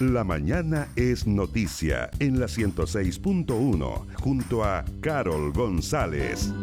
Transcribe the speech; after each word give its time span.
La 0.00 0.24
mañana 0.24 0.88
es 0.96 1.26
noticia 1.26 2.08
en 2.20 2.40
la 2.40 2.46
106.1 2.46 4.06
junto 4.14 4.64
a 4.64 4.82
Carol 5.02 5.52
González. 5.52 6.54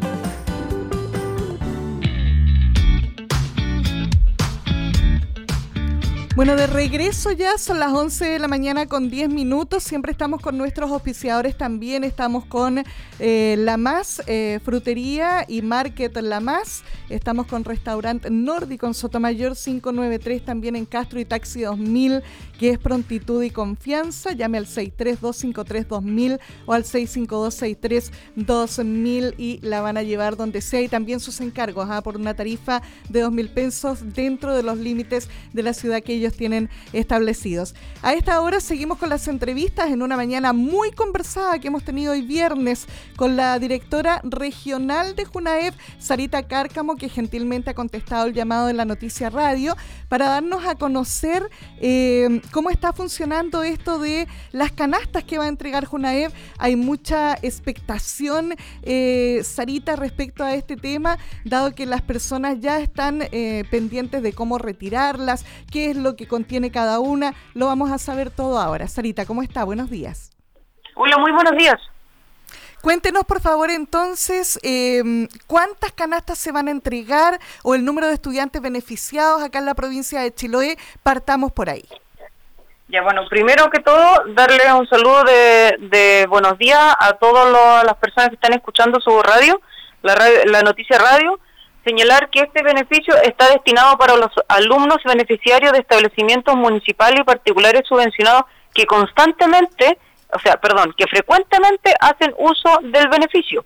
Bueno, 6.38 6.54
de 6.54 6.68
regreso 6.68 7.32
ya 7.32 7.58
son 7.58 7.80
las 7.80 7.92
11 7.92 8.24
de 8.24 8.38
la 8.38 8.46
mañana 8.46 8.86
con 8.86 9.10
10 9.10 9.28
minutos. 9.28 9.82
Siempre 9.82 10.12
estamos 10.12 10.40
con 10.40 10.56
nuestros 10.56 10.88
auspiciadores 10.88 11.58
también. 11.58 12.04
Estamos 12.04 12.44
con 12.44 12.84
eh, 13.18 13.56
La 13.58 13.76
Más, 13.76 14.22
eh, 14.28 14.60
Frutería 14.64 15.44
y 15.48 15.62
Market 15.62 16.16
La 16.18 16.38
Más. 16.38 16.84
Estamos 17.08 17.48
con 17.48 17.64
Restaurante 17.64 18.30
Nórdico 18.30 18.86
en 18.86 18.94
Sotomayor 18.94 19.56
593, 19.56 20.44
también 20.44 20.76
en 20.76 20.86
Castro 20.86 21.18
y 21.18 21.24
Taxi 21.24 21.62
2000, 21.62 22.22
que 22.56 22.70
es 22.70 22.78
prontitud 22.78 23.42
y 23.42 23.50
confianza. 23.50 24.30
Llame 24.30 24.58
al 24.58 24.66
632532000 24.66 26.38
o 26.66 26.72
al 26.72 26.84
652632000 26.84 29.34
y 29.38 29.58
la 29.62 29.80
van 29.80 29.96
a 29.96 30.04
llevar 30.04 30.36
donde 30.36 30.60
sea. 30.60 30.82
Y 30.82 30.88
también 30.88 31.18
sus 31.18 31.40
encargos 31.40 31.88
¿ah? 31.90 32.00
por 32.00 32.16
una 32.16 32.34
tarifa 32.34 32.80
de 33.08 33.24
2.000 33.24 33.52
pesos 33.52 34.14
dentro 34.14 34.54
de 34.54 34.62
los 34.62 34.78
límites 34.78 35.28
de 35.52 35.64
la 35.64 35.72
ciudad 35.72 36.00
que 36.00 36.14
ellos 36.14 36.27
tienen 36.34 36.70
establecidos. 36.92 37.74
A 38.02 38.14
esta 38.14 38.40
hora 38.40 38.60
seguimos 38.60 38.98
con 38.98 39.08
las 39.08 39.28
entrevistas 39.28 39.90
en 39.90 40.02
una 40.02 40.16
mañana 40.16 40.52
muy 40.52 40.90
conversada 40.92 41.58
que 41.58 41.68
hemos 41.68 41.84
tenido 41.84 42.12
hoy 42.12 42.22
viernes 42.22 42.86
con 43.16 43.36
la 43.36 43.58
directora 43.58 44.20
regional 44.24 45.16
de 45.16 45.24
Junaev, 45.24 45.74
Sarita 45.98 46.46
Cárcamo, 46.46 46.96
que 46.96 47.08
gentilmente 47.08 47.70
ha 47.70 47.74
contestado 47.74 48.26
el 48.26 48.34
llamado 48.34 48.66
de 48.66 48.74
la 48.74 48.84
noticia 48.84 49.30
radio 49.30 49.76
para 50.08 50.28
darnos 50.28 50.64
a 50.64 50.74
conocer 50.74 51.48
eh, 51.80 52.40
cómo 52.52 52.70
está 52.70 52.92
funcionando 52.92 53.62
esto 53.62 53.98
de 53.98 54.26
las 54.52 54.72
canastas 54.72 55.24
que 55.24 55.38
va 55.38 55.44
a 55.44 55.48
entregar 55.48 55.84
Junaev. 55.84 56.32
Hay 56.58 56.76
mucha 56.76 57.34
expectación, 57.42 58.54
eh, 58.82 59.40
Sarita, 59.44 59.96
respecto 59.96 60.44
a 60.44 60.54
este 60.54 60.76
tema, 60.76 61.18
dado 61.44 61.74
que 61.74 61.86
las 61.86 62.02
personas 62.02 62.60
ya 62.60 62.80
están 62.80 63.22
eh, 63.32 63.64
pendientes 63.70 64.22
de 64.22 64.32
cómo 64.32 64.58
retirarlas, 64.58 65.44
qué 65.70 65.90
es 65.90 65.96
lo 65.96 66.16
que 66.18 66.28
contiene 66.28 66.70
cada 66.70 66.98
una. 66.98 67.32
Lo 67.54 67.66
vamos 67.66 67.90
a 67.90 67.96
saber 67.96 68.30
todo 68.30 68.58
ahora. 68.58 68.86
Sarita, 68.88 69.24
¿cómo 69.24 69.42
está? 69.42 69.64
Buenos 69.64 69.88
días. 69.88 70.32
Hola, 70.94 71.16
muy 71.16 71.32
buenos 71.32 71.56
días. 71.56 71.80
Cuéntenos, 72.82 73.24
por 73.24 73.40
favor, 73.40 73.70
entonces, 73.70 74.58
em, 74.62 75.26
cuántas 75.46 75.92
canastas 75.92 76.38
se 76.38 76.52
van 76.52 76.68
a 76.68 76.70
entregar 76.70 77.40
o 77.62 77.74
el 77.74 77.84
número 77.84 78.06
de 78.06 78.14
estudiantes 78.14 78.60
beneficiados 78.60 79.42
acá 79.42 79.58
en 79.58 79.66
la 79.66 79.74
provincia 79.74 80.20
de 80.20 80.34
Chiloé. 80.34 80.76
Partamos 81.02 81.52
por 81.52 81.70
ahí. 81.70 81.84
Ya, 82.88 83.02
bueno, 83.02 83.22
primero 83.28 83.68
que 83.70 83.80
todo, 83.80 84.24
darle 84.34 84.72
un 84.72 84.88
saludo 84.88 85.24
de, 85.24 86.26
buenos 86.28 86.56
días 86.58 86.94
a 86.98 87.14
todas 87.14 87.84
las 87.84 87.96
personas 87.96 88.30
que 88.30 88.36
están 88.36 88.54
escuchando 88.54 89.00
su 89.00 89.20
radio, 89.22 89.60
la, 90.02 90.14
radio, 90.14 90.44
la 90.46 90.62
noticia 90.62 90.98
radio 90.98 91.38
señalar 91.88 92.28
que 92.28 92.40
este 92.40 92.62
beneficio 92.62 93.14
está 93.22 93.48
destinado 93.50 93.96
para 93.96 94.16
los 94.16 94.30
alumnos 94.48 94.98
beneficiarios 95.04 95.72
de 95.72 95.78
establecimientos 95.78 96.54
municipales 96.54 97.20
y 97.20 97.24
particulares 97.24 97.82
subvencionados 97.88 98.42
que 98.74 98.84
constantemente, 98.84 99.98
o 100.32 100.38
sea, 100.40 100.58
perdón, 100.58 100.94
que 100.96 101.06
frecuentemente 101.06 101.94
hacen 101.98 102.34
uso 102.36 102.80
del 102.82 103.08
beneficio. 103.08 103.64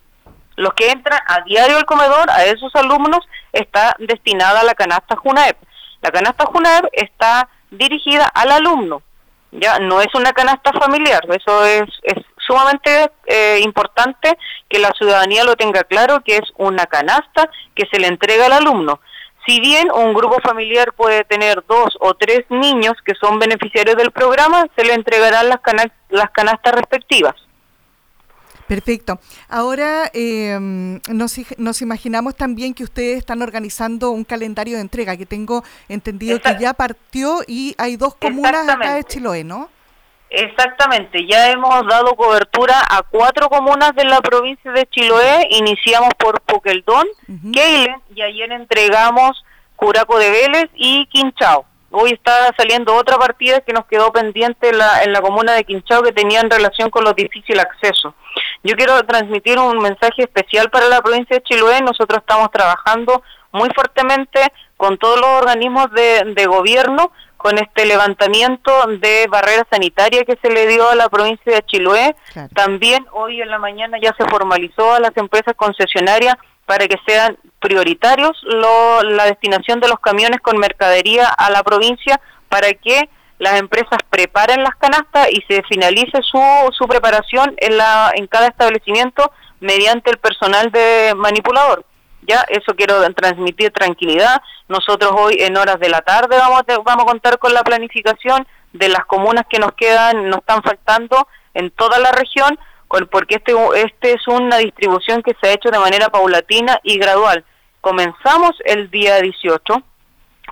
Los 0.55 0.73
que 0.75 0.91
entran 0.91 1.19
a 1.27 1.41
diario 1.43 1.79
al 1.79 1.87
comedor, 1.87 2.31
a 2.31 2.45
esos 2.45 2.75
alumnos, 2.77 3.27
está 3.53 3.97
destinada 3.99 4.63
la 4.63 4.75
canasta 4.75 5.17
JUNAEP. 5.17 5.57
La 6.01 6.11
canasta 6.11 6.47
JUNAEP 6.47 6.85
está 6.93 7.49
dirigida 7.71 8.27
al 8.27 8.53
alumno, 8.53 9.03
ya 9.51 9.79
no 9.79 10.01
es 10.01 10.15
una 10.15 10.33
canasta 10.33 10.73
familiar, 10.73 11.23
eso 11.29 11.65
es, 11.65 11.89
es 12.03 12.19
sumamente 12.53 13.11
eh, 13.27 13.61
importante 13.63 14.37
que 14.69 14.79
la 14.79 14.93
ciudadanía 14.93 15.45
lo 15.45 15.57
tenga 15.57 15.85
claro, 15.85 16.23
que 16.23 16.37
es 16.37 16.53
una 16.59 16.85
canasta 16.87 17.49
que 17.75 17.87
se 17.91 17.99
le 17.99 18.09
entrega 18.09 18.47
al 18.47 18.53
alumno. 18.53 19.01
Si 19.47 19.59
bien 19.59 19.91
un 19.91 20.13
grupo 20.13 20.37
familiar 20.41 20.93
puede 20.93 21.25
tener 21.25 21.65
dos 21.67 21.97
o 21.99 22.15
tres 22.15 22.45
niños 22.51 22.93
que 23.05 23.15
son 23.15 23.39
beneficiarios 23.39 23.97
del 23.97 24.13
programa, 24.13 24.67
se 24.77 24.85
le 24.85 24.93
entregarán 24.95 25.49
las, 25.49 25.61
las 26.11 26.31
canastas 26.31 26.75
respectivas. 26.75 27.35
Perfecto. 28.69 29.19
Ahora 29.49 30.11
em, 30.15 31.01
nos, 31.09 31.35
nos, 31.59 31.83
imaginamos 31.83 32.37
también 32.37 32.75
que 32.75 32.85
ustedes 32.85 33.19
están 33.19 33.43
organizando 33.43 34.11
un 34.11 34.25
calendario 34.25 34.77
de 34.77 34.83
entrega, 34.83 35.17
que 35.17 35.27
tengo 35.27 35.65
entendido 35.89 36.41
que 36.41 36.57
ya 36.61 36.73
partió 36.73 37.41
y 37.47 37.75
hay 37.79 37.97
dos 37.97 38.15
comunas 38.15 38.69
acá 38.69 38.95
de 38.95 39.05
Chiloé, 39.05 39.43
¿no? 39.43 39.69
Exactamente, 40.35 41.27
ya 41.27 41.51
hemos 41.51 41.87
dado 41.87 42.15
cobertura 42.17 42.75
a 42.89 43.03
cuatro 43.03 43.51
comunas 43.51 43.95
de 43.95 44.05
la 44.05 44.23
provincia 44.23 44.73
de 44.73 44.87
Chiloé, 44.87 45.47
iniciamos 45.51 46.09
por 46.17 46.41
Poqueldón, 46.41 47.07
uh 47.29 47.53
y 48.15 48.23
ayer 48.23 48.51
entregamos 48.51 49.45
Curaco 49.77 50.19
de 50.19 50.31
Vélez 50.31 50.71
y 50.75 51.05
Quinchao. 51.07 51.67
Hoy 51.91 52.13
está 52.13 52.51
saliendo 52.57 52.95
otra 52.95 53.19
partida 53.19 53.61
que 53.61 53.75
nos 53.75 53.85
quedó 53.85 54.11
pendiente 54.11 54.71
en 54.71 54.79
la, 54.79 55.03
en 55.03 55.13
la 55.13 55.21
comuna 55.21 55.53
de 55.53 55.65
Quinchao 55.65 56.03
que 56.03 56.13
tenía 56.13 56.41
en 56.41 56.51
relación 56.51 56.89
con 56.89 57.05
los 57.05 57.15
difícil 57.15 57.61
acceso. 57.61 58.15
Yo 58.63 58.75
quiero 58.75 59.03
transmitir 59.03 59.59
un 59.59 59.77
mensaje 59.81 60.23
especial 60.23 60.71
para 60.71 60.89
la 60.89 61.03
provincia 61.03 61.37
de 61.37 61.43
Chiloé. 61.43 61.83
Nosotros 61.83 62.21
estamos 62.21 62.51
trabajando 62.51 63.23
muy 63.53 63.69
fuertemente 63.75 64.41
con 64.79 64.97
todos 64.97 65.21
los 65.21 65.29
organismos 65.29 65.91
de, 65.91 66.23
de 66.35 66.47
gobierno 66.47 67.13
con 67.43 67.59
este 67.59 67.85
levantamiento 67.85 68.73
de 68.87 69.27
barrera 69.29 69.67
sanitaria 69.71 70.25
que 70.25 70.39
se 70.41 70.49
le 70.49 70.67
dio 70.67 70.89
a 70.89 70.95
la 70.95 71.09
provincia 71.09 71.53
de 71.53 71.63
Chiloé. 71.63 72.15
También 72.55 73.05
hoy 73.13 73.43
en 73.43 73.51
la 73.51 73.59
mañana 73.59 73.99
ya 74.01 74.15
se 74.17 74.25
formalizó 74.27 74.95
a 74.95 75.01
las 75.01 75.17
empresas 75.17 75.55
concesionarias 75.57 76.37
para 76.67 76.87
que 76.87 76.97
sean 77.07 77.37
prioritarios 77.61 78.41
la 78.45 79.25
destinación 79.27 79.81
de 79.81 79.89
los 79.89 79.99
camiones 79.99 80.41
con 80.41 80.59
mercadería 80.59 81.27
a 81.27 81.51
la 81.51 81.63
provincia 81.63 82.21
para 82.49 82.73
que 82.73 83.09
las 83.39 83.59
empresas 83.59 83.99
preparen 84.09 84.63
las 84.63 84.77
canastas 84.77 85.29
y 85.31 85.43
se 85.49 85.63
finalice 85.65 86.23
su, 86.23 86.41
su 86.71 86.87
preparación 86.87 87.55
en, 87.57 87.77
la, 87.77 88.13
en 88.15 88.29
cada 88.29 88.47
establecimiento 88.47 89.33
mediante 89.59 90.11
el 90.11 90.19
personal 90.19 90.71
de 90.71 91.13
manipulador. 91.17 91.85
Ya, 92.23 92.45
eso 92.49 92.75
quiero 92.77 93.03
transmitir 93.15 93.73
tranquilidad. 93.73 94.41
Nosotros 94.69 95.13
hoy 95.17 95.37
en 95.41 95.57
horas 95.57 95.81
de 95.81 95.89
la 95.89 96.03
tarde 96.03 96.37
vamos 96.37 96.61
a, 96.61 96.79
vamos 96.79 97.05
a 97.05 97.07
contar 97.07 97.39
con 97.39 97.53
la 97.53 97.65
planificación 97.65 98.47
de 98.73 98.89
las 98.89 99.05
comunas 99.07 99.45
que 99.51 99.59
nos 99.59 99.73
quedan, 99.73 100.29
nos 100.29 100.39
están 100.39 100.63
faltando 100.63 101.27
en 101.55 101.71
toda 101.73 101.99
la 101.99 102.13
región, 102.13 102.59
porque 103.11 103.37
este, 103.37 103.55
este 103.77 104.13
es 104.13 104.29
una 104.29 104.59
distribución 104.59 105.23
que 105.23 105.35
se 105.41 105.49
ha 105.49 105.53
hecho 105.53 105.71
de 105.71 105.79
manera 105.79 106.11
paulatina 106.11 106.79
y 106.83 106.99
gradual. 106.99 107.45
Comenzamos 107.81 108.53
el 108.65 108.91
día 108.91 109.21
18 109.21 109.83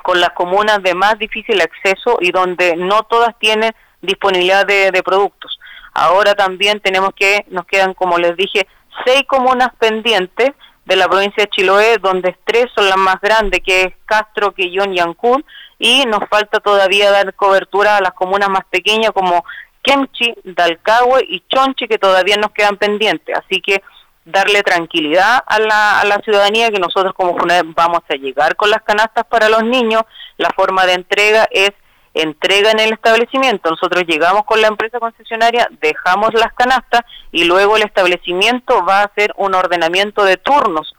con 0.02 0.20
las 0.20 0.30
comunas 0.30 0.82
de 0.82 0.94
más 0.94 1.18
difícil 1.18 1.60
acceso 1.60 2.18
y 2.20 2.32
donde 2.32 2.76
no 2.76 3.04
todas 3.04 3.38
tienen 3.38 3.72
disponibilidad 4.02 4.66
de, 4.66 4.90
de 4.90 5.02
productos. 5.02 5.58
Ahora 5.92 6.34
también 6.34 6.80
tenemos 6.80 7.10
que, 7.14 7.44
nos 7.48 7.66
quedan, 7.66 7.94
como 7.94 8.18
les 8.18 8.36
dije, 8.36 8.66
seis 9.04 9.22
comunas 9.26 9.70
pendientes 9.78 10.50
de 10.90 10.96
la 10.96 11.06
provincia 11.06 11.44
de 11.44 11.50
Chiloé, 11.50 11.98
donde 11.98 12.36
tres 12.44 12.66
son 12.74 12.88
las 12.88 12.96
más 12.96 13.20
grandes, 13.20 13.60
que 13.64 13.82
es 13.82 13.94
Castro, 14.06 14.52
Quillón 14.52 14.92
y 14.92 14.98
Ancún, 14.98 15.44
y 15.78 16.04
nos 16.06 16.28
falta 16.28 16.58
todavía 16.58 17.12
dar 17.12 17.32
cobertura 17.34 17.96
a 17.96 18.00
las 18.00 18.12
comunas 18.12 18.48
más 18.48 18.64
pequeñas 18.68 19.12
como 19.12 19.44
Kemchi, 19.82 20.34
Dalcahue 20.42 21.24
y 21.28 21.44
Chonchi, 21.48 21.86
que 21.86 21.96
todavía 21.96 22.36
nos 22.38 22.50
quedan 22.50 22.76
pendientes. 22.76 23.38
Así 23.38 23.60
que 23.60 23.84
darle 24.24 24.64
tranquilidad 24.64 25.38
a 25.46 25.60
la, 25.60 26.00
a 26.00 26.04
la 26.06 26.18
ciudadanía 26.24 26.72
que 26.72 26.80
nosotros 26.80 27.14
como 27.14 27.36
vamos 27.76 28.00
a 28.08 28.14
llegar 28.14 28.56
con 28.56 28.68
las 28.68 28.82
canastas 28.82 29.24
para 29.26 29.48
los 29.48 29.62
niños. 29.62 30.02
La 30.38 30.50
forma 30.50 30.86
de 30.86 30.94
entrega 30.94 31.46
es 31.52 31.70
entrega 32.14 32.70
en 32.70 32.80
el 32.80 32.92
establecimiento. 32.92 33.70
Nosotros 33.70 34.04
llegamos 34.06 34.44
con 34.44 34.60
la 34.60 34.68
empresa 34.68 34.98
concesionaria, 34.98 35.68
dejamos 35.80 36.34
las 36.34 36.52
canastas 36.54 37.02
y 37.30 37.44
luego 37.44 37.76
el 37.76 37.82
establecimiento 37.82 38.84
va 38.84 39.00
a 39.00 39.04
hacer 39.04 39.32
un 39.36 39.54
ordenamiento 39.54 40.24
de 40.24 40.36
turnos, 40.36 40.94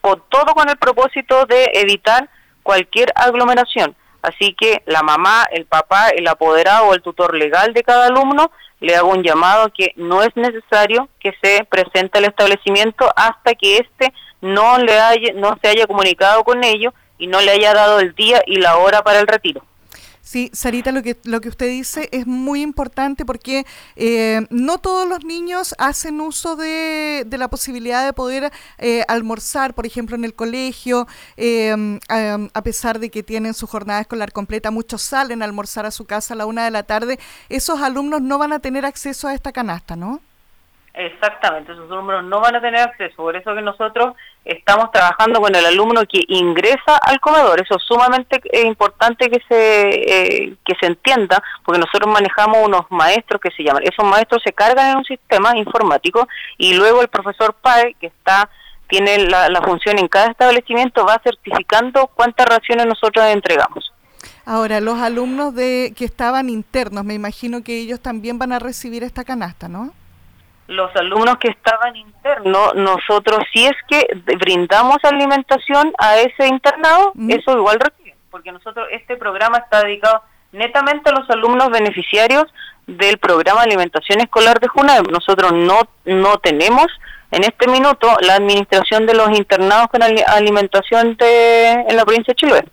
con 0.00 0.22
todo 0.28 0.54
con 0.54 0.68
el 0.68 0.76
propósito 0.76 1.46
de 1.46 1.70
evitar 1.74 2.28
cualquier 2.62 3.12
aglomeración. 3.14 3.94
Así 4.22 4.54
que 4.54 4.82
la 4.86 5.02
mamá, 5.02 5.46
el 5.52 5.66
papá, 5.66 6.08
el 6.08 6.26
apoderado 6.26 6.86
o 6.86 6.94
el 6.94 7.02
tutor 7.02 7.36
legal 7.36 7.72
de 7.74 7.84
cada 7.84 8.06
alumno 8.06 8.50
le 8.80 8.96
hago 8.96 9.10
un 9.10 9.22
llamado 9.22 9.70
que 9.72 9.92
no 9.96 10.22
es 10.22 10.34
necesario 10.36 11.08
que 11.20 11.32
se 11.42 11.64
presente 11.64 12.18
al 12.18 12.24
establecimiento 12.24 13.08
hasta 13.14 13.54
que 13.54 13.78
éste 13.78 14.12
no 14.40 14.78
le 14.78 14.98
haya, 14.98 15.32
no 15.34 15.56
se 15.62 15.68
haya 15.68 15.86
comunicado 15.86 16.44
con 16.44 16.64
ellos 16.64 16.92
y 17.18 17.26
no 17.26 17.40
le 17.40 17.52
haya 17.52 17.72
dado 17.72 18.00
el 18.00 18.14
día 18.14 18.42
y 18.46 18.56
la 18.56 18.76
hora 18.78 19.02
para 19.02 19.20
el 19.20 19.26
retiro. 19.26 19.62
Sí, 20.26 20.50
Sarita, 20.52 20.90
lo 20.90 21.04
que, 21.04 21.14
lo 21.22 21.40
que 21.40 21.48
usted 21.48 21.68
dice 21.68 22.08
es 22.10 22.26
muy 22.26 22.60
importante 22.60 23.24
porque 23.24 23.64
eh, 23.94 24.40
no 24.50 24.78
todos 24.78 25.08
los 25.08 25.24
niños 25.24 25.72
hacen 25.78 26.20
uso 26.20 26.56
de, 26.56 27.22
de 27.24 27.38
la 27.38 27.46
posibilidad 27.46 28.04
de 28.04 28.12
poder 28.12 28.50
eh, 28.78 29.04
almorzar, 29.06 29.72
por 29.72 29.86
ejemplo, 29.86 30.16
en 30.16 30.24
el 30.24 30.34
colegio, 30.34 31.06
em, 31.36 32.00
a, 32.08 32.62
pesar 32.62 32.98
de 32.98 33.08
que 33.08 33.22
tienen 33.22 33.54
su 33.54 33.68
jornada 33.68 34.00
escolar 34.00 34.32
completa, 34.32 34.72
muchos 34.72 35.00
salen 35.00 35.42
a 35.42 35.44
almorzar 35.44 35.86
a 35.86 35.92
su 35.92 36.06
casa 36.06 36.34
a 36.34 36.36
la 36.36 36.46
una 36.46 36.64
de 36.64 36.72
la 36.72 36.82
tarde, 36.82 37.20
esos 37.48 37.80
alumnos 37.80 38.20
no 38.20 38.36
van 38.36 38.52
a 38.52 38.58
tener 38.58 38.84
acceso 38.84 39.28
a 39.28 39.34
esta 39.34 39.52
canasta, 39.52 39.94
¿no? 39.94 40.18
Exactamente, 40.94 41.70
esos 41.70 41.88
alumnos 41.88 42.24
no 42.24 42.40
van 42.40 42.56
a 42.56 42.60
tener 42.60 42.80
acceso, 42.80 43.14
por 43.14 43.36
eso 43.36 43.54
que 43.54 43.62
nosotros 43.62 44.16
estamos 44.46 44.90
trabajando 44.92 45.40
con 45.40 45.54
el 45.54 45.66
alumno 45.66 46.02
que 46.02 46.22
ingresa 46.28 46.96
al 47.02 47.20
comedor, 47.20 47.60
eso 47.60 47.76
es 47.76 47.82
sumamente 47.82 48.40
eh, 48.52 48.66
importante 48.66 49.28
que 49.28 49.40
se 49.48 49.90
eh, 49.90 50.56
que 50.64 50.74
se 50.80 50.86
entienda, 50.86 51.42
porque 51.64 51.80
nosotros 51.80 52.12
manejamos 52.12 52.58
unos 52.64 52.82
maestros 52.90 53.40
que 53.40 53.50
se 53.50 53.62
llaman, 53.62 53.82
esos 53.84 54.04
maestros 54.04 54.42
se 54.44 54.52
cargan 54.52 54.92
en 54.92 54.96
un 54.98 55.04
sistema 55.04 55.56
informático 55.56 56.28
y 56.58 56.74
luego 56.74 57.02
el 57.02 57.08
profesor 57.08 57.54
PAE, 57.54 57.96
que 58.00 58.06
está 58.06 58.48
tiene 58.88 59.18
la, 59.26 59.48
la 59.48 59.62
función 59.62 59.98
en 59.98 60.06
cada 60.06 60.30
establecimiento, 60.30 61.04
va 61.04 61.20
certificando 61.22 62.06
cuántas 62.14 62.46
raciones 62.46 62.86
nosotros 62.86 63.24
entregamos. 63.26 63.92
Ahora, 64.44 64.80
los 64.80 65.00
alumnos 65.00 65.56
de 65.56 65.92
que 65.96 66.04
estaban 66.04 66.48
internos, 66.48 67.04
me 67.04 67.14
imagino 67.14 67.64
que 67.64 67.80
ellos 67.80 68.00
también 68.00 68.38
van 68.38 68.52
a 68.52 68.60
recibir 68.60 69.02
esta 69.02 69.24
canasta, 69.24 69.66
¿no? 69.68 69.92
Los 70.68 70.94
alumnos 70.96 71.36
que 71.38 71.48
estaban 71.48 71.94
internos, 71.96 72.74
nosotros 72.74 73.40
si 73.52 73.66
es 73.66 73.74
que 73.88 74.06
brindamos 74.38 74.98
alimentación 75.02 75.92
a 75.98 76.18
ese 76.18 76.48
internado, 76.48 77.12
eso 77.28 77.56
igual 77.56 77.78
reciben, 77.78 78.14
porque 78.30 78.52
nosotros 78.52 78.88
este 78.90 79.16
programa 79.16 79.58
está 79.58 79.84
dedicado 79.84 80.22
netamente 80.52 81.10
a 81.10 81.12
los 81.12 81.28
alumnos 81.30 81.70
beneficiarios 81.70 82.44
del 82.86 83.18
programa 83.18 83.62
de 83.62 83.68
alimentación 83.68 84.20
escolar 84.20 84.60
de 84.60 84.68
JUNAEM. 84.68 85.04
Nosotros 85.10 85.52
no, 85.52 85.80
no 86.04 86.38
tenemos 86.38 86.86
en 87.30 87.44
este 87.44 87.68
minuto 87.68 88.08
la 88.22 88.36
administración 88.36 89.06
de 89.06 89.14
los 89.14 89.30
internados 89.30 89.88
con 89.88 90.02
alimentación 90.02 91.16
de, 91.16 91.72
en 91.72 91.96
la 91.96 92.04
provincia 92.04 92.32
de 92.32 92.36
Chiloé. 92.36 92.64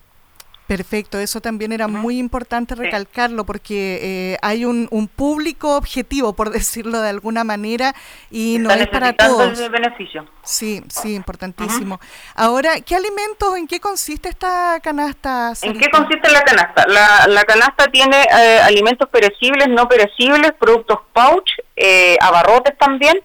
Perfecto, 0.76 1.20
eso 1.20 1.40
también 1.40 1.72
era 1.72 1.88
muy 1.88 2.18
importante 2.18 2.74
recalcarlo 2.74 3.46
porque 3.46 4.00
eh, 4.02 4.38
hay 4.42 4.66
un, 4.66 4.88
público 5.16 5.78
objetivo, 5.78 6.34
por 6.34 6.50
decirlo 6.52 7.00
de 7.00 7.10
alguna 7.10 7.44
manera, 7.44 7.94
y 8.32 8.58
no 8.58 8.72
es 8.72 8.88
para 8.88 9.14
todos. 9.14 9.60
El 9.60 9.70
beneficio. 9.70 10.28
Sí, 10.42 10.82
sí, 10.90 11.14
importantísimo. 11.14 12.00
Ahora, 12.34 12.82
¿qué 12.82 12.96
alimentos, 12.96 13.56
en 13.56 13.68
qué 13.68 13.80
consiste 13.80 14.30
esta 14.30 14.80
canasta? 14.82 15.54
¿En 15.62 15.78
qué 15.78 15.92
consiste 15.92 16.32
la 16.32 16.42
canasta? 16.42 16.88
La, 16.88 17.44
canasta 17.44 17.86
tiene 17.92 18.24
eh, 18.24 18.60
alimentos 18.64 19.08
perecibles, 19.10 19.68
no 19.70 19.88
perecibles, 19.88 20.54
productos 20.54 21.02
pouch, 21.14 21.52
eh, 21.76 22.18
abarrotes 22.20 22.76
también, 22.80 23.22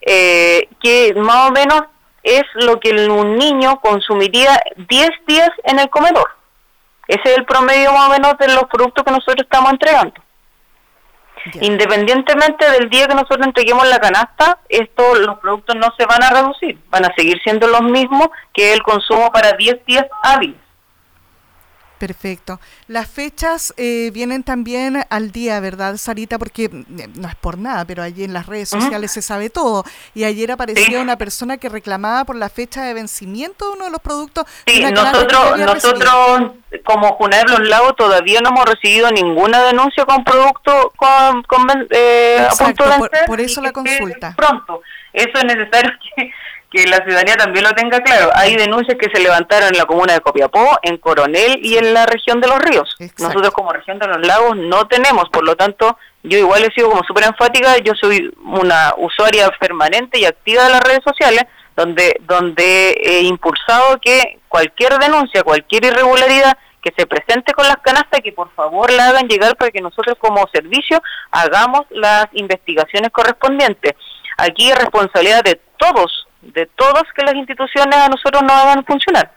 que 0.00 1.14
más 1.14 1.48
o 1.48 1.52
menos 1.52 1.82
es 2.24 2.42
lo 2.54 2.80
que 2.80 2.90
un 2.90 3.36
niño 3.36 3.80
consumiría 3.80 4.60
10 4.76 5.10
días 5.28 5.50
en 5.62 5.78
el 5.78 5.88
comedor. 5.88 6.41
Ese 7.12 7.30
es 7.30 7.36
el 7.36 7.44
promedio 7.44 7.92
más 7.92 8.08
o 8.08 8.10
menos 8.12 8.38
de 8.38 8.48
los 8.48 8.64
productos 8.64 9.04
que 9.04 9.10
nosotros 9.10 9.42
estamos 9.42 9.72
entregando. 9.72 10.14
Independientemente 11.60 12.70
del 12.70 12.88
día 12.88 13.06
que 13.06 13.14
nosotros 13.14 13.46
entreguemos 13.46 13.86
la 13.86 13.98
canasta, 13.98 14.60
esto, 14.70 15.16
los 15.16 15.38
productos 15.40 15.76
no 15.76 15.88
se 15.98 16.06
van 16.06 16.22
a 16.22 16.30
reducir, 16.30 16.78
van 16.88 17.04
a 17.04 17.14
seguir 17.14 17.38
siendo 17.42 17.66
los 17.66 17.82
mismos 17.82 18.28
que 18.54 18.72
el 18.72 18.82
consumo 18.82 19.30
para 19.30 19.52
10 19.52 19.84
días 19.84 20.06
hábiles. 20.22 20.56
Perfecto. 22.02 22.58
Las 22.88 23.08
fechas 23.08 23.72
eh, 23.76 24.10
vienen 24.12 24.42
también 24.42 25.04
al 25.08 25.30
día, 25.30 25.60
¿verdad, 25.60 25.96
Sarita? 25.98 26.36
Porque 26.36 26.68
mm, 26.68 27.20
no 27.20 27.28
es 27.28 27.36
por 27.36 27.58
nada, 27.58 27.84
pero 27.84 28.02
allí 28.02 28.24
en 28.24 28.32
las 28.32 28.46
redes 28.46 28.70
sociales 28.70 29.12
se 29.12 29.22
sabe 29.22 29.50
todo. 29.50 29.84
Y 30.12 30.24
ayer 30.24 30.50
aparecía 30.50 31.00
una 31.00 31.16
persona 31.16 31.58
que 31.58 31.68
reclamaba 31.68 32.24
por 32.24 32.34
la 32.34 32.48
fecha 32.48 32.82
de 32.82 32.92
vencimiento 32.92 33.66
de 33.66 33.76
uno 33.76 33.84
de 33.84 33.92
los 33.92 34.00
productos. 34.00 34.46
Sí, 34.66 34.82
nosotros, 34.82 35.60
nosotros 35.60 36.52
como 36.84 37.12
Junaed 37.12 37.46
Los 37.46 37.68
Lagos 37.68 37.94
todavía 37.94 38.40
no 38.40 38.48
hemos 38.48 38.64
recibido 38.64 39.08
ninguna 39.12 39.62
denuncia 39.62 40.04
con 40.04 40.24
producto 40.24 40.92
con, 40.96 41.44
eh, 41.90 42.48
por, 43.28 43.40
eso 43.40 43.60
la 43.60 43.70
consulta. 43.70 44.34
Pronto. 44.36 44.82
Eso 45.12 45.38
es 45.38 45.44
necesario 45.44 45.92
que 46.16 46.32
que 46.72 46.86
la 46.86 47.04
ciudadanía 47.04 47.36
también 47.36 47.64
lo 47.64 47.72
tenga 47.72 48.00
claro. 48.00 48.30
Hay 48.34 48.56
denuncias 48.56 48.96
que 48.98 49.10
se 49.12 49.22
levantaron 49.22 49.68
en 49.68 49.76
la 49.76 49.84
comuna 49.84 50.14
de 50.14 50.20
Copiapó, 50.20 50.78
en 50.82 50.96
Coronel 50.96 51.60
y 51.62 51.76
en 51.76 51.92
la 51.92 52.06
región 52.06 52.40
de 52.40 52.48
los 52.48 52.58
ríos. 52.60 52.96
Nosotros 53.18 53.50
como 53.50 53.72
región 53.72 53.98
de 53.98 54.06
los 54.06 54.26
lagos 54.26 54.56
no 54.56 54.86
tenemos, 54.88 55.28
por 55.28 55.44
lo 55.44 55.54
tanto, 55.54 55.98
yo 56.22 56.38
igual 56.38 56.64
he 56.64 56.72
sido 56.72 56.88
como 56.88 57.04
súper 57.04 57.24
enfática, 57.24 57.76
yo 57.78 57.92
soy 57.94 58.32
una 58.44 58.94
usuaria 58.96 59.50
permanente 59.60 60.18
y 60.18 60.24
activa 60.24 60.64
de 60.64 60.70
las 60.70 60.82
redes 60.82 61.02
sociales, 61.04 61.44
donde, 61.76 62.16
donde 62.20 62.96
he 63.02 63.20
impulsado 63.22 63.98
que 64.00 64.38
cualquier 64.48 64.98
denuncia, 64.98 65.42
cualquier 65.42 65.84
irregularidad 65.84 66.56
que 66.82 66.92
se 66.96 67.06
presente 67.06 67.52
con 67.52 67.66
las 67.66 67.76
canastas, 67.76 68.20
que 68.24 68.32
por 68.32 68.50
favor 68.54 68.90
la 68.90 69.08
hagan 69.08 69.28
llegar 69.28 69.56
para 69.56 69.70
que 69.70 69.80
nosotros 69.80 70.16
como 70.18 70.48
servicio 70.52 71.00
hagamos 71.30 71.82
las 71.90 72.26
investigaciones 72.32 73.10
correspondientes. 73.10 73.92
Aquí 74.38 74.70
es 74.70 74.78
responsabilidad 74.78 75.44
de 75.44 75.60
todos 75.76 76.26
de 76.42 76.66
todas 76.66 77.04
que 77.14 77.24
las 77.24 77.34
instituciones 77.34 77.96
a 77.96 78.08
nosotros 78.08 78.42
nos 78.42 78.52
hagan 78.52 78.84
funcionar. 78.84 79.32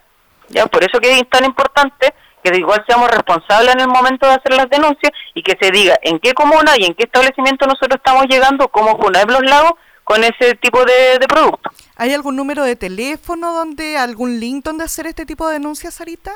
Ya, 0.50 0.66
por 0.68 0.84
eso 0.84 1.00
que 1.00 1.12
es 1.12 1.30
tan 1.30 1.46
importante 1.46 2.14
que 2.44 2.52
de 2.52 2.60
igual 2.60 2.84
seamos 2.88 3.10
responsables 3.10 3.74
en 3.74 3.82
el 3.82 3.88
momento 3.88 4.28
de 4.28 4.34
hacer 4.34 4.54
las 4.54 4.70
denuncias 4.70 5.12
y 5.34 5.42
que 5.42 5.58
se 5.60 5.72
diga 5.72 5.98
en 6.02 6.20
qué 6.20 6.34
comuna 6.34 6.74
y 6.78 6.86
en 6.86 6.94
qué 6.94 7.04
establecimiento 7.06 7.66
nosotros 7.66 7.96
estamos 7.96 8.26
llegando 8.28 8.68
como 8.68 8.98
de 9.10 9.26
Los 9.26 9.42
Lagos 9.42 9.74
con 10.04 10.24
ese 10.24 10.54
tipo 10.56 10.86
de, 10.86 11.18
de 11.20 11.28
productos. 11.28 11.74
¿Hay 11.96 12.14
algún 12.14 12.36
número 12.36 12.64
de 12.64 12.76
teléfono 12.76 13.54
donde, 13.54 13.98
algún 13.98 14.40
link 14.40 14.64
donde 14.64 14.84
hacer 14.84 15.08
este 15.08 15.26
tipo 15.26 15.48
de 15.48 15.54
denuncias, 15.54 15.96
Sarita? 15.96 16.32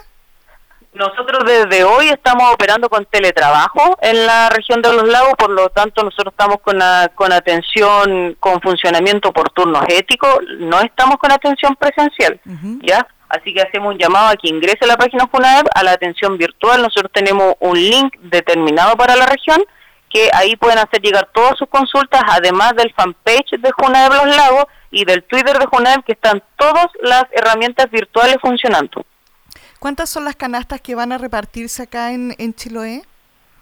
Nosotros 0.94 1.44
desde 1.46 1.84
hoy 1.84 2.10
estamos 2.10 2.52
operando 2.52 2.90
con 2.90 3.06
teletrabajo 3.06 3.98
en 4.02 4.26
la 4.26 4.50
región 4.50 4.82
de 4.82 4.92
los 4.92 5.08
lagos, 5.08 5.34
por 5.38 5.52
lo 5.52 5.70
tanto 5.70 6.04
nosotros 6.04 6.34
estamos 6.34 6.58
con, 6.62 6.80
con 7.14 7.32
atención, 7.32 8.36
con 8.40 8.60
funcionamiento 8.60 9.32
por 9.32 9.52
turnos 9.52 9.84
éticos, 9.88 10.40
no 10.58 10.82
estamos 10.82 11.18
con 11.18 11.32
atención 11.32 11.76
presencial, 11.76 12.40
¿ya? 12.82 13.06
Así 13.30 13.54
que 13.54 13.62
hacemos 13.62 13.94
un 13.94 14.00
llamado 14.00 14.30
a 14.30 14.36
que 14.36 14.50
ingrese 14.50 14.80
a 14.82 14.88
la 14.88 14.98
página 14.98 15.28
FUNAEP 15.28 15.68
a 15.76 15.84
la 15.84 15.92
atención 15.92 16.36
virtual. 16.40 16.82
Nosotros 16.82 17.12
tenemos 17.14 17.54
un 17.60 17.78
link 17.78 18.16
determinado 18.22 18.98
para 18.98 19.16
la 19.16 19.28
región 19.28 19.64
que 20.10 20.32
ahí 20.34 20.56
pueden 20.56 20.80
hacer 20.80 21.00
llegar 21.02 21.30
todas 21.32 21.56
sus 21.56 21.70
consultas, 21.70 22.24
además 22.28 22.74
del 22.76 22.92
fanpage 22.96 23.52
de 23.60 23.72
FUNAEP 23.78 24.14
Los 24.14 24.36
Lagos 24.36 24.66
y 24.90 25.06
del 25.06 25.24
Twitter 25.24 25.60
de 25.60 25.68
FUNAEP, 25.68 26.04
que 26.04 26.14
están 26.14 26.42
todas 26.58 26.88
las 27.02 27.26
herramientas 27.32 27.92
virtuales 27.92 28.38
funcionando. 28.42 29.06
¿Cuántas 29.80 30.10
son 30.10 30.26
las 30.26 30.36
canastas 30.36 30.82
que 30.82 30.94
van 30.94 31.12
a 31.14 31.18
repartirse 31.18 31.84
acá 31.84 32.12
en, 32.12 32.36
en 32.38 32.54
Chiloé? 32.54 33.02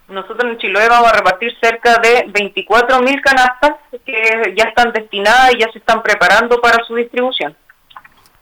Nosotros 0.07 0.51
en 0.51 0.57
Chiloé 0.57 0.89
vamos 0.89 1.11
a 1.11 1.15
repartir 1.15 1.55
cerca 1.61 1.97
de 1.97 2.25
24.000 2.27 3.21
canastas 3.21 3.75
que 4.05 4.53
ya 4.55 4.63
están 4.63 4.91
destinadas 4.93 5.53
y 5.53 5.59
ya 5.59 5.71
se 5.71 5.79
están 5.79 6.01
preparando 6.01 6.59
para 6.59 6.83
su 6.85 6.95
distribución. 6.95 7.55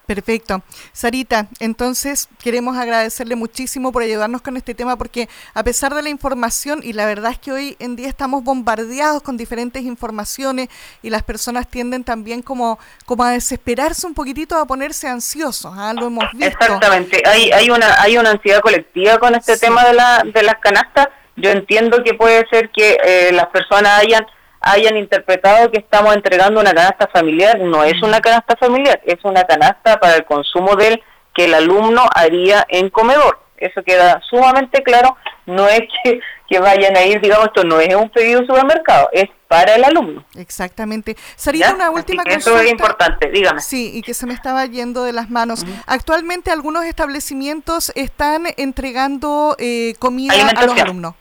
Perfecto. 0.05 0.61
Sarita, 0.93 1.47
entonces 1.59 2.29
queremos 2.43 2.77
agradecerle 2.77 3.35
muchísimo 3.35 3.91
por 3.91 4.03
ayudarnos 4.03 4.41
con 4.41 4.55
este 4.55 4.75
tema 4.75 4.97
porque 4.97 5.27
a 5.53 5.63
pesar 5.63 5.95
de 5.95 6.03
la 6.03 6.09
información, 6.09 6.81
y 6.83 6.93
la 6.93 7.05
verdad 7.05 7.31
es 7.31 7.39
que 7.39 7.51
hoy 7.51 7.75
en 7.79 7.95
día 7.95 8.07
estamos 8.07 8.43
bombardeados 8.43 9.23
con 9.23 9.35
diferentes 9.35 9.83
informaciones 9.83 10.69
y 11.01 11.09
las 11.09 11.23
personas 11.23 11.67
tienden 11.67 12.03
también 12.03 12.43
como, 12.43 12.77
como 13.05 13.23
a 13.23 13.31
desesperarse 13.31 14.05
un 14.05 14.13
poquitito, 14.13 14.55
a 14.57 14.65
ponerse 14.65 15.07
ansiosos, 15.07 15.73
¿ah? 15.75 15.93
lo 15.93 16.07
hemos 16.07 16.25
visto. 16.33 16.45
Exactamente, 16.45 17.23
hay, 17.25 17.51
hay, 17.51 17.69
una, 17.71 18.01
hay 18.01 18.17
una 18.17 18.31
ansiedad 18.31 18.61
colectiva 18.61 19.17
con 19.17 19.33
este 19.33 19.57
tema 19.57 19.85
de, 19.85 19.93
la, 19.93 20.23
de 20.23 20.43
las 20.43 20.55
canastas. 20.59 21.07
Yo 21.35 21.49
entiendo 21.49 22.03
que 22.03 22.13
puede 22.13 22.45
ser 22.49 22.69
que 22.69 22.97
eh, 23.03 23.31
las 23.33 23.47
personas 23.47 23.99
hayan 23.99 24.25
hayan 24.65 24.97
interpretado 24.97 25.71
que 25.71 25.77
estamos 25.77 26.13
entregando 26.15 26.59
una 26.59 26.73
canasta 26.73 27.07
familiar. 27.07 27.59
No 27.59 27.83
es 27.83 28.01
una 28.01 28.19
canasta 28.19 28.55
familiar, 28.57 28.99
es 29.05 29.23
una 29.23 29.43
canasta 29.43 29.99
para 29.99 30.15
el 30.15 30.25
consumo 30.25 30.75
del 30.75 31.01
que 31.33 31.45
el 31.45 31.53
alumno 31.53 32.03
haría 32.13 32.65
en 32.67 32.89
comedor. 32.89 33.39
Eso 33.57 33.83
queda 33.83 34.19
sumamente 34.27 34.81
claro. 34.83 35.15
No 35.45 35.67
es 35.67 35.81
que, 36.03 36.19
que 36.49 36.59
vayan 36.59 36.97
a 36.97 37.03
ir, 37.03 37.21
digamos, 37.21 37.45
esto 37.45 37.63
no 37.63 37.79
es 37.79 37.93
un 37.93 38.09
pedido 38.09 38.41
de 38.41 38.47
supermercado, 38.47 39.07
es 39.13 39.29
para 39.47 39.75
el 39.75 39.83
alumno. 39.83 40.25
Exactamente. 40.35 41.15
Sarita, 41.35 41.75
una 41.75 41.91
última 41.91 42.23
consulta. 42.23 42.49
Eso 42.49 42.59
es 42.59 42.71
importante, 42.71 43.29
dígame. 43.29 43.61
Sí, 43.61 43.91
y 43.93 44.01
que 44.01 44.15
se 44.15 44.25
me 44.25 44.33
estaba 44.33 44.65
yendo 44.65 45.03
de 45.03 45.13
las 45.13 45.29
manos. 45.29 45.63
Actualmente 45.85 46.49
algunos 46.49 46.85
establecimientos 46.85 47.91
están 47.95 48.47
entregando 48.57 49.55
eh, 49.59 49.93
comida 49.99 50.33
a 50.33 50.65
los 50.65 50.81
alumnos. 50.81 51.13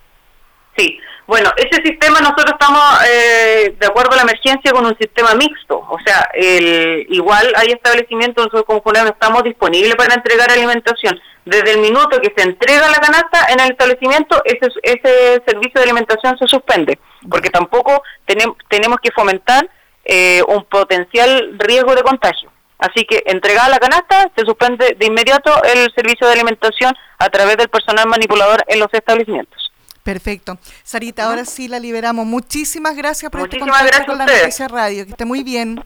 Sí, 0.76 0.98
bueno, 1.26 1.50
ese 1.56 1.82
sistema 1.82 2.20
nosotros 2.20 2.52
estamos, 2.52 2.82
eh, 3.08 3.74
de 3.78 3.86
acuerdo 3.86 4.12
a 4.12 4.16
la 4.16 4.22
emergencia, 4.22 4.72
con 4.72 4.84
un 4.84 4.96
sistema 4.98 5.34
mixto. 5.34 5.78
O 5.88 5.98
sea, 6.04 6.28
el, 6.34 7.06
igual 7.08 7.52
hay 7.56 7.68
establecimientos, 7.68 8.44
nosotros 8.44 8.80
como 8.82 9.08
estamos 9.08 9.42
disponibles 9.42 9.94
para 9.96 10.14
entregar 10.14 10.50
alimentación 10.50 11.18
desde 11.44 11.72
el 11.72 11.78
minuto 11.78 12.20
que 12.20 12.32
se 12.36 12.42
entrega 12.48 12.88
la 12.88 12.98
canasta 12.98 13.46
en 13.50 13.60
el 13.60 13.72
establecimiento, 13.72 14.40
ese, 14.44 14.68
ese 14.82 15.42
servicio 15.46 15.74
de 15.74 15.82
alimentación 15.82 16.38
se 16.38 16.46
suspende, 16.46 16.98
porque 17.30 17.50
tampoco 17.50 18.02
tenemos, 18.24 18.56
tenemos 18.68 18.98
que 19.02 19.12
fomentar 19.12 19.68
eh, 20.04 20.42
un 20.48 20.64
potencial 20.64 21.56
riesgo 21.58 21.94
de 21.94 22.02
contagio. 22.02 22.50
Así 22.78 23.04
que 23.04 23.22
entregada 23.26 23.68
la 23.68 23.78
canasta, 23.78 24.30
se 24.36 24.44
suspende 24.44 24.96
de 24.98 25.06
inmediato 25.06 25.50
el 25.64 25.92
servicio 25.94 26.26
de 26.26 26.34
alimentación 26.34 26.94
a 27.18 27.28
través 27.28 27.56
del 27.56 27.68
personal 27.68 28.08
manipulador 28.08 28.64
en 28.66 28.80
los 28.80 28.92
establecimientos. 28.92 29.63
Perfecto. 30.04 30.58
Sarita, 30.82 31.24
ahora 31.24 31.46
sí 31.46 31.66
la 31.66 31.80
liberamos. 31.80 32.26
Muchísimas 32.26 32.94
gracias 32.94 33.30
por 33.30 33.40
este 33.40 33.58
contacto 33.58 34.04
con 34.04 34.18
la 34.18 34.26
Noticia 34.26 34.68
Radio. 34.68 35.06
Que 35.06 35.12
esté 35.12 35.24
muy 35.24 35.42
bien. 35.42 35.82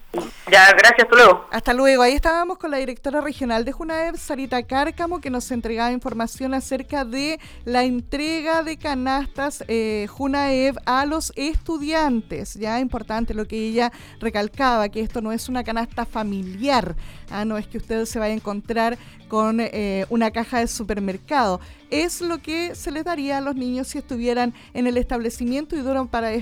Ya, 0.50 0.72
gracias. 0.72 1.04
Hasta 1.04 1.14
luego. 1.14 1.46
Hasta 1.52 1.72
luego. 1.72 2.02
Ahí 2.02 2.14
estábamos 2.14 2.58
con 2.58 2.72
la 2.72 2.78
directora 2.78 3.20
regional 3.20 3.64
de 3.64 3.70
Junaev, 3.70 4.18
Sarita 4.18 4.60
Cárcamo, 4.64 5.20
que 5.20 5.30
nos 5.30 5.48
entregaba 5.52 5.92
información 5.92 6.52
acerca 6.52 7.04
de 7.04 7.38
la 7.64 7.84
entrega 7.84 8.64
de 8.64 8.76
canastas 8.76 9.62
eh, 9.68 10.08
Junaev 10.10 10.74
a 10.84 11.06
los 11.06 11.32
estudiantes. 11.36 12.54
Ya 12.54 12.80
importante 12.80 13.34
lo 13.34 13.46
que 13.46 13.68
ella 13.68 13.92
recalcaba, 14.18 14.88
que 14.88 15.00
esto 15.00 15.20
no 15.20 15.30
es 15.30 15.48
una 15.48 15.62
canasta 15.62 16.04
familiar. 16.04 16.96
Ah, 17.30 17.44
no 17.44 17.56
es 17.56 17.68
que 17.68 17.78
usted 17.78 18.04
se 18.06 18.18
vaya 18.18 18.32
a 18.32 18.36
encontrar 18.36 18.98
con 19.28 19.60
eh, 19.60 20.06
una 20.10 20.30
caja 20.30 20.60
de 20.60 20.66
supermercado. 20.66 21.60
Es 21.90 22.20
lo 22.20 22.38
que 22.38 22.74
se 22.74 22.90
les 22.90 23.04
daría 23.04 23.38
a 23.38 23.40
los 23.40 23.54
niños 23.54 23.88
si 23.88 23.98
estuvieran 23.98 24.54
en 24.74 24.86
el 24.86 24.96
establecimiento 24.96 25.76
y 25.76 25.80
duran 25.80 26.08
para 26.08 26.32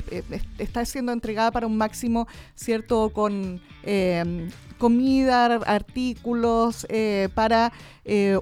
está 0.59 0.85
siendo 0.85 1.13
entregada 1.13 1.51
para 1.51 1.67
un 1.67 1.77
máximo, 1.77 2.27
¿cierto? 2.55 3.11
Con 3.11 3.61
eh, 3.83 4.49
comida, 4.79 5.47
artículos, 5.67 6.87
eh, 6.89 7.29
para 7.35 7.73